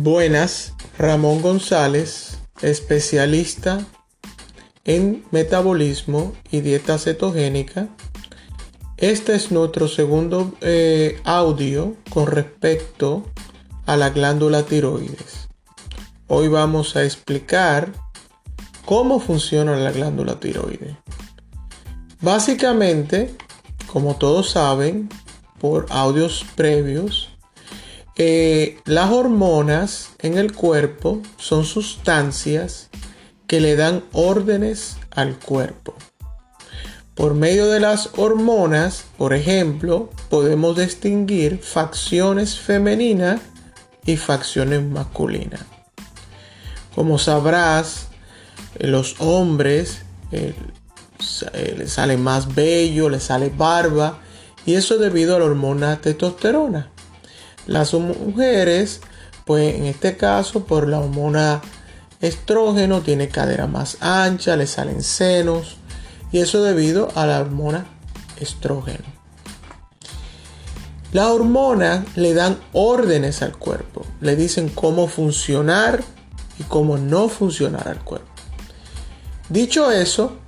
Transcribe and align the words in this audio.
Buenas, 0.00 0.74
Ramón 0.96 1.42
González, 1.42 2.38
especialista 2.62 3.84
en 4.84 5.24
metabolismo 5.32 6.34
y 6.52 6.60
dieta 6.60 6.98
cetogénica. 6.98 7.88
Este 8.96 9.34
es 9.34 9.50
nuestro 9.50 9.88
segundo 9.88 10.54
eh, 10.60 11.20
audio 11.24 11.96
con 12.10 12.28
respecto 12.28 13.24
a 13.86 13.96
la 13.96 14.10
glándula 14.10 14.62
tiroides. 14.62 15.48
Hoy 16.28 16.46
vamos 16.46 16.94
a 16.94 17.02
explicar 17.02 17.92
cómo 18.84 19.18
funciona 19.18 19.74
la 19.74 19.90
glándula 19.90 20.38
tiroides. 20.38 20.94
Básicamente, 22.20 23.34
como 23.92 24.14
todos 24.14 24.50
saben, 24.50 25.08
por 25.58 25.86
audios 25.90 26.46
previos, 26.54 27.30
eh, 28.20 28.80
las 28.84 29.12
hormonas 29.12 30.10
en 30.18 30.38
el 30.38 30.52
cuerpo 30.52 31.22
son 31.36 31.64
sustancias 31.64 32.90
que 33.46 33.60
le 33.60 33.76
dan 33.76 34.02
órdenes 34.12 34.96
al 35.10 35.38
cuerpo. 35.38 35.94
Por 37.14 37.34
medio 37.34 37.68
de 37.68 37.78
las 37.78 38.10
hormonas, 38.16 39.04
por 39.16 39.34
ejemplo, 39.34 40.10
podemos 40.30 40.76
distinguir 40.76 41.60
facciones 41.62 42.58
femeninas 42.58 43.40
y 44.04 44.16
facciones 44.16 44.82
masculinas. 44.82 45.62
Como 46.94 47.18
sabrás, 47.18 48.08
los 48.80 49.20
hombres 49.20 50.02
eh, 50.32 50.54
eh, 51.52 51.74
les 51.78 51.92
sale 51.92 52.16
más 52.16 52.54
vello, 52.54 53.08
les 53.08 53.22
sale 53.22 53.52
barba, 53.56 54.18
y 54.66 54.74
eso 54.74 54.98
debido 54.98 55.36
a 55.36 55.38
la 55.38 55.44
hormona 55.44 56.00
testosterona. 56.00 56.90
Las 57.68 57.94
mujeres, 57.94 59.02
pues 59.44 59.76
en 59.76 59.84
este 59.84 60.16
caso, 60.16 60.64
por 60.64 60.88
la 60.88 60.98
hormona 60.98 61.60
estrógeno, 62.20 63.02
tiene 63.02 63.28
cadera 63.28 63.66
más 63.66 63.98
ancha, 64.00 64.56
le 64.56 64.66
salen 64.66 65.02
senos. 65.02 65.76
Y 66.32 66.40
eso 66.40 66.62
debido 66.62 67.10
a 67.14 67.26
la 67.26 67.40
hormona 67.40 67.86
estrógeno. 68.40 69.04
Las 71.12 71.28
hormonas 71.28 72.04
le 72.16 72.34
dan 72.34 72.58
órdenes 72.72 73.42
al 73.42 73.56
cuerpo. 73.56 74.04
Le 74.20 74.34
dicen 74.34 74.70
cómo 74.70 75.06
funcionar 75.06 76.02
y 76.58 76.64
cómo 76.64 76.98
no 76.98 77.28
funcionar 77.28 77.86
al 77.88 78.02
cuerpo. 78.02 78.28
Dicho 79.48 79.90
eso, 79.90 80.38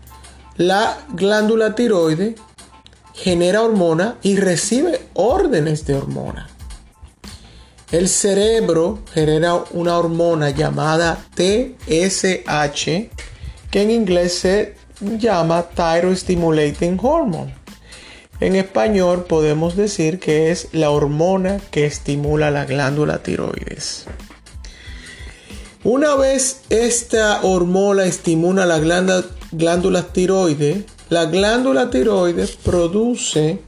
la 0.56 0.98
glándula 1.12 1.74
tiroide 1.74 2.34
genera 3.14 3.62
hormona 3.62 4.16
y 4.22 4.36
recibe 4.36 5.06
órdenes 5.14 5.86
de 5.86 5.94
hormona. 5.94 6.49
El 7.92 8.08
cerebro 8.08 9.00
genera 9.12 9.64
una 9.72 9.98
hormona 9.98 10.50
llamada 10.50 11.26
TSH, 11.34 12.84
que 13.70 13.82
en 13.82 13.90
inglés 13.90 14.34
se 14.34 14.76
llama 15.00 15.64
Thyroid 15.74 16.18
Hormone. 17.02 17.54
En 18.38 18.54
español 18.54 19.24
podemos 19.24 19.76
decir 19.76 20.20
que 20.20 20.52
es 20.52 20.68
la 20.72 20.90
hormona 20.90 21.60
que 21.72 21.84
estimula 21.84 22.52
la 22.52 22.64
glándula 22.64 23.24
tiroides. 23.24 24.04
Una 25.82 26.14
vez 26.14 26.62
esta 26.70 27.42
hormona 27.42 28.04
estimula 28.04 28.66
la 28.66 28.78
glándula, 28.78 29.24
glándula 29.50 30.04
tiroides, 30.04 30.84
la 31.08 31.24
glándula 31.24 31.90
tiroides 31.90 32.52
produce 32.52 33.58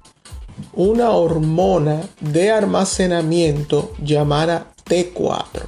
una 0.75 1.11
hormona 1.11 2.03
de 2.21 2.51
almacenamiento 2.51 3.93
llamada 4.03 4.73
T4. 4.85 5.63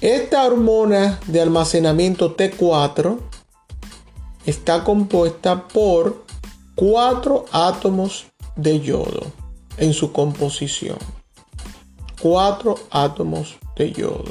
Esta 0.00 0.44
hormona 0.44 1.18
de 1.26 1.40
almacenamiento 1.40 2.36
T4 2.36 3.18
está 4.44 4.84
compuesta 4.84 5.66
por 5.68 6.24
cuatro 6.74 7.46
átomos 7.50 8.26
de 8.56 8.80
yodo 8.80 9.32
en 9.78 9.92
su 9.92 10.12
composición. 10.12 10.98
Cuatro 12.20 12.76
átomos 12.90 13.56
de 13.76 13.92
yodo. 13.92 14.24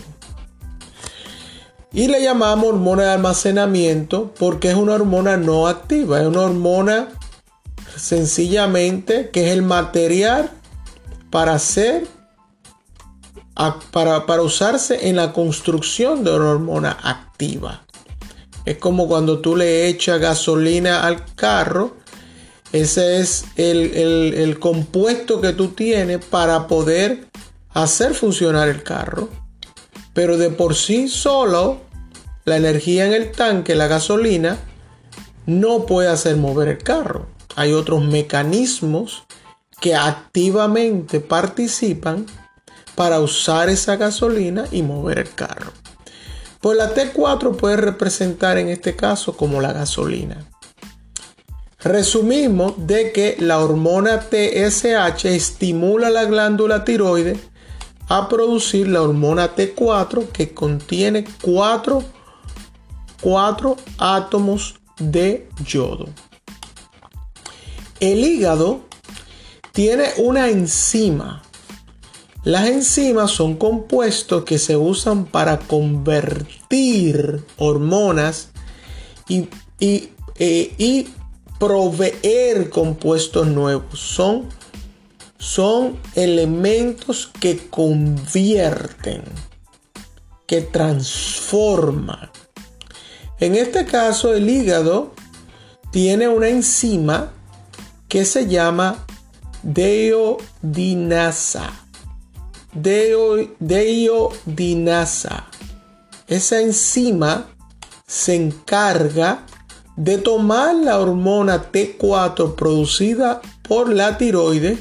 Y 1.92 2.08
le 2.08 2.22
llamamos 2.22 2.70
hormona 2.70 3.04
de 3.04 3.12
almacenamiento 3.12 4.34
porque 4.38 4.70
es 4.70 4.76
una 4.76 4.94
hormona 4.94 5.38
no 5.38 5.68
activa, 5.68 6.20
es 6.20 6.28
una 6.28 6.42
hormona 6.42 7.08
sencillamente 8.06 9.32
que 9.32 9.48
es 9.48 9.52
el 9.52 9.64
material 9.64 10.52
para 11.32 11.54
hacer, 11.56 12.06
para, 13.92 14.28
para 14.28 14.44
usarse 14.44 15.10
en 15.10 15.16
la 15.16 15.34
construcción 15.34 16.24
de 16.24 16.36
una 16.36 16.52
hormona 16.52 16.92
activa. 17.02 17.84
Es 18.64 18.78
como 18.78 19.08
cuando 19.08 19.40
tú 19.40 19.56
le 19.56 19.88
echas 19.88 20.20
gasolina 20.20 21.04
al 21.04 21.26
carro. 21.34 21.98
Ese 22.72 23.22
es 23.22 23.46
el, 23.56 23.96
el 24.36 24.60
compuesto 24.60 25.42
que 25.42 25.54
tú 25.54 25.70
tienes 25.70 26.24
para 26.24 26.68
poder 26.68 27.28
hacer 27.74 28.14
funcionar 28.14 28.70
el 28.70 28.84
carro. 28.84 29.30
Pero 30.14 30.38
de 30.38 30.52
por 30.52 30.76
sí 30.76 31.08
solo, 31.08 31.82
la 32.44 32.58
energía 32.58 33.08
en 33.08 33.14
el 33.14 33.32
tanque, 33.32 33.74
la 33.74 33.88
gasolina, 33.88 34.60
no 35.48 35.88
puede 35.88 36.10
hacer 36.10 36.38
mover 36.38 36.68
el 36.68 36.78
carro 36.84 37.35
hay 37.56 37.74
otros 37.74 38.04
mecanismos 38.04 39.24
que 39.82 39.96
activamente 39.96 41.20
participan 41.20 42.26
para 42.96 43.20
usar 43.20 43.70
esa 43.70 43.98
gasolina 43.98 44.66
y 44.72 44.82
mover 44.82 45.20
el 45.20 45.34
carro. 45.34 45.72
Pues 46.62 46.78
la 46.78 46.94
T4 46.94 47.56
puede 47.58 47.78
representar 47.78 48.58
en 48.58 48.70
este 48.70 48.96
caso 48.96 49.38
como 49.38 49.62
la 49.62 49.74
gasolina. 49.74 50.46
Resumimos 51.80 52.74
de 52.78 53.12
que 53.12 53.36
la 53.40 53.60
hormona 53.60 54.22
TSH 54.22 55.26
estimula 55.26 56.10
la 56.10 56.26
glándula 56.26 56.84
tiroide 56.84 57.38
a 58.08 58.28
producir 58.28 58.88
la 58.88 59.04
hormona 59.04 59.56
T4 59.56 60.30
que 60.30 60.54
contiene 60.54 61.26
4 61.42 62.04
átomos 64.00 64.80
de 64.98 65.48
yodo. 65.64 66.08
El 68.00 68.26
hígado 68.26 68.82
tiene 69.72 70.06
una 70.18 70.50
enzima. 70.50 71.42
Las 72.44 72.68
enzimas 72.68 73.32
son 73.32 73.56
compuestos 73.56 74.44
que 74.44 74.60
se 74.60 74.76
usan 74.78 75.26
para 75.26 75.60
convertir 75.60 77.44
hormonas 77.58 78.50
y, 79.28 79.50
eh, 79.80 81.08
proveer 81.60 82.70
compuestos 82.70 83.48
nuevos. 83.48 84.00
Son, 84.00 84.50
son 85.38 85.98
elementos 86.14 87.32
que 87.40 87.58
convierten, 87.70 89.24
que 90.46 90.62
transforman. 90.62 92.30
En 93.40 93.56
este 93.56 93.86
caso, 93.86 94.34
el 94.34 94.50
hígado 94.50 95.14
tiene 95.92 96.28
una 96.28 96.50
enzima 96.50 97.32
que 98.16 98.24
se 98.24 98.48
llama 98.48 99.06
deodinasa. 99.62 100.46
deodinasa. 103.60 105.48
Esa 106.26 106.62
enzima 106.62 107.48
se 108.08 108.36
encarga 108.36 109.46
de 109.98 110.18
tomar 110.18 110.76
la 110.76 110.98
hormona 110.98 111.70
T4 111.74 112.56
producida 112.56 113.42
por 113.68 113.92
la 113.92 114.18
tiroides 114.18 114.80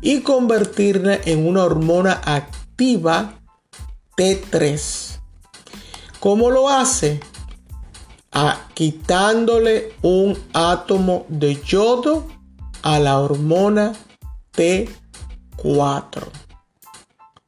y 0.00 0.20
convertirla 0.20 1.18
en 1.24 1.48
una 1.48 1.64
hormona 1.64 2.20
activa 2.24 3.40
T3. 4.16 5.18
¿Cómo 6.20 6.48
lo 6.48 6.68
hace? 6.68 7.18
Ah, 8.30 8.68
quitándole 8.74 9.94
un 10.02 10.38
átomo 10.52 11.26
de 11.28 11.60
yodo 11.60 12.40
a 12.82 12.98
la 12.98 13.18
hormona 13.18 13.92
T4, 14.54 16.24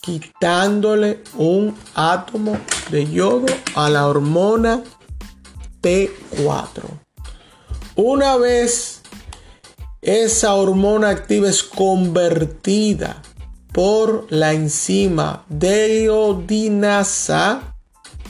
quitándole 0.01 1.23
un 1.37 1.77
átomo 1.95 2.57
de 2.91 3.11
yodo 3.11 3.47
a 3.75 3.91
la 3.91 4.07
hormona 4.07 4.83
T4. 5.83 6.83
Una 7.97 8.37
vez 8.37 9.03
esa 10.03 10.55
hormona 10.55 11.11
activa 11.11 11.49
es 11.49 11.63
convertida 11.63 13.23
por 13.73 14.27
la 14.31 14.53
enzima 14.53 15.45
deodinasa 15.49 16.95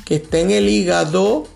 que 0.05 0.17
está 0.17 0.39
en 0.39 0.50
el 0.50 0.69
hígado 0.69 1.47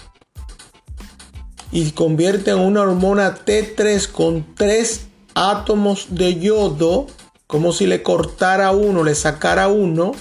y 1.70 1.90
convierte 1.92 2.50
en 2.50 2.60
una 2.60 2.82
hormona 2.82 3.34
T3 3.44 4.10
con 4.10 4.54
3 4.54 5.08
átomos 5.34 6.06
de 6.10 6.38
yodo, 6.38 7.06
como 7.46 7.72
si 7.72 7.86
le 7.86 8.02
cortara 8.02 8.72
uno, 8.72 9.04
le 9.04 9.14
sacara 9.14 9.68
uno. 9.68 10.12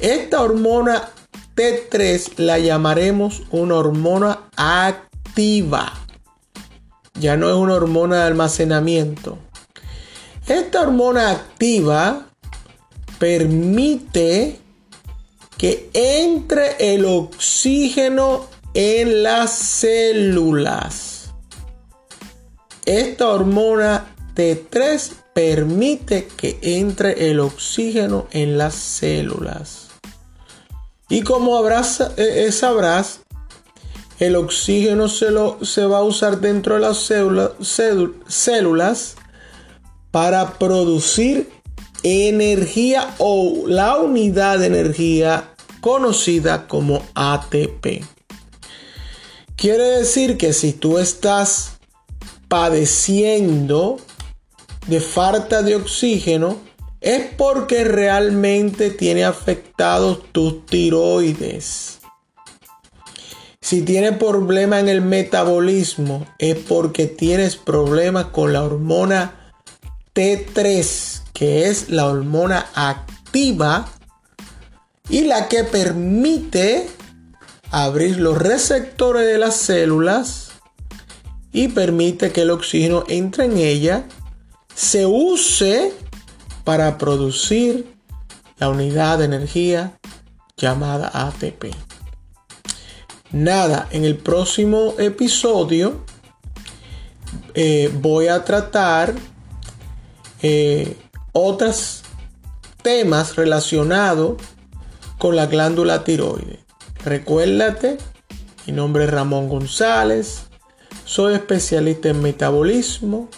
Esta 0.00 0.40
hormona 0.40 1.10
T3 1.54 2.38
la 2.38 2.58
llamaremos 2.58 3.42
una 3.50 3.74
hormona 3.74 4.40
activa. 4.56 5.92
Ya 7.14 7.36
no 7.36 7.48
es 7.48 7.54
una 7.56 7.74
hormona 7.74 8.18
de 8.18 8.22
almacenamiento. 8.28 9.38
Esta 10.46 10.82
hormona 10.82 11.30
activa 11.30 12.28
permite 13.18 14.60
que 15.56 15.90
entre 15.92 16.94
el 16.94 17.04
oxígeno 17.04 18.46
en 18.72 19.24
las 19.24 19.50
células. 19.50 21.17
Esta 22.88 23.28
hormona 23.28 24.14
T3 24.34 25.12
permite 25.34 26.26
que 26.26 26.58
entre 26.62 27.30
el 27.30 27.38
oxígeno 27.38 28.28
en 28.30 28.56
las 28.56 28.76
células. 28.76 29.88
Y 31.10 31.20
como 31.20 31.62
eh, 31.68 32.50
sabrás, 32.50 33.20
el 34.18 34.36
oxígeno 34.36 35.08
se, 35.08 35.30
lo, 35.30 35.62
se, 35.62 35.84
va 35.84 35.98
a 35.98 36.02
usar 36.02 36.40
dentro 36.40 36.76
de 36.76 36.80
las 36.80 37.12
células 38.26 39.16
para 40.10 40.54
producir 40.54 41.50
energía 42.02 43.14
o 43.18 43.64
la 43.66 43.98
unidad 43.98 44.60
de 44.60 44.66
energía 44.66 45.50
conocida 45.82 46.66
como 46.66 47.04
ATP. 47.14 48.02
Quiere 49.56 49.84
decir 49.98 50.38
que 50.38 50.54
si 50.54 50.72
tú 50.72 50.98
estás 50.98 51.77
padeciendo 52.48 53.98
de 54.86 55.00
falta 55.00 55.62
de 55.62 55.76
oxígeno, 55.76 56.56
es 57.00 57.26
porque 57.36 57.84
realmente 57.84 58.90
tiene 58.90 59.24
afectados 59.24 60.20
tus 60.32 60.66
tiroides. 60.66 61.98
Si 63.60 63.82
tienes 63.82 64.16
problema 64.16 64.80
en 64.80 64.88
el 64.88 65.02
metabolismo, 65.02 66.26
es 66.38 66.56
porque 66.56 67.06
tienes 67.06 67.56
problemas 67.56 68.26
con 68.26 68.52
la 68.52 68.64
hormona 68.64 69.52
T3, 70.14 71.22
que 71.34 71.68
es 71.68 71.90
la 71.90 72.06
hormona 72.06 72.66
activa 72.74 73.88
y 75.10 75.22
la 75.22 75.48
que 75.48 75.64
permite 75.64 76.88
abrir 77.70 78.18
los 78.18 78.38
receptores 78.38 79.26
de 79.26 79.38
las 79.38 79.56
células 79.56 80.47
y 81.52 81.68
permite 81.68 82.32
que 82.32 82.42
el 82.42 82.50
oxígeno 82.50 83.04
entre 83.08 83.46
en 83.46 83.58
ella, 83.58 84.04
se 84.74 85.06
use 85.06 85.92
para 86.64 86.98
producir 86.98 87.86
la 88.58 88.68
unidad 88.68 89.18
de 89.18 89.24
energía 89.24 89.98
llamada 90.56 91.10
ATP. 91.12 91.74
Nada, 93.30 93.88
en 93.90 94.04
el 94.04 94.16
próximo 94.16 94.94
episodio 94.98 96.04
eh, 97.54 97.90
voy 98.00 98.28
a 98.28 98.44
tratar 98.44 99.14
eh, 100.42 100.96
otros 101.32 102.02
temas 102.82 103.36
relacionados 103.36 104.36
con 105.18 105.36
la 105.36 105.46
glándula 105.46 106.04
tiroide. 106.04 106.60
Recuérdate, 107.04 107.98
mi 108.66 108.72
nombre 108.72 109.04
es 109.04 109.10
Ramón 109.10 109.48
González, 109.48 110.47
soy 111.04 111.34
especialista 111.34 112.08
en 112.10 112.22
metabolismo 112.22 113.28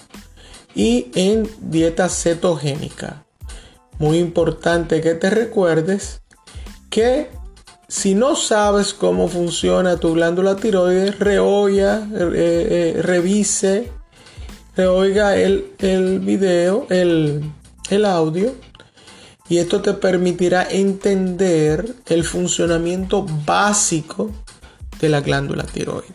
y 0.75 1.11
en 1.15 1.49
dieta 1.61 2.09
cetogénica. 2.09 3.25
Muy 3.99 4.19
importante 4.19 5.01
que 5.01 5.15
te 5.15 5.31
recuerdes 5.31 6.23
que 6.91 7.29
si 7.89 8.15
no 8.15 8.37
sabes 8.37 8.95
cómo 8.95 9.29
funciona 9.29 9.99
tu 9.99 10.15
glándula 10.15 10.57
tiroides, 10.57 11.19
reoya, 11.19 12.09
eh, 12.15 12.95
eh, 12.97 13.03
revise 13.03 13.93
oiga 14.87 15.37
el, 15.37 15.73
el 15.79 16.21
video, 16.21 16.87
el, 16.91 17.43
el 17.91 18.05
audio, 18.05 18.55
y 19.49 19.59
esto 19.59 19.83
te 19.83 19.95
permitirá 19.95 20.67
entender 20.71 21.95
el 22.07 22.25
funcionamiento 22.25 23.27
básico 23.45 24.31
de 25.01 25.09
la 25.09 25.21
glándula 25.21 25.65
tiroides. 25.65 26.15